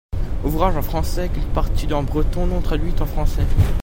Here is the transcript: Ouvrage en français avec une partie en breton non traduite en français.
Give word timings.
Ouvrage 0.43 0.77
en 0.77 0.81
français 0.81 1.19
avec 1.29 1.37
une 1.37 1.53
partie 1.53 1.93
en 1.93 2.01
breton 2.01 2.47
non 2.47 2.59
traduite 2.61 3.01
en 3.01 3.05
français. 3.05 3.45